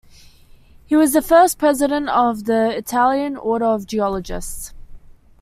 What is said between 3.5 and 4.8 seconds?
of Geologists.